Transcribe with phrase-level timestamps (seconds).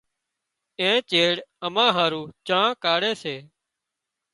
[0.79, 1.33] اين چيڙ
[1.65, 3.35] اَمان هارو چانه ڪاڙهي سي۔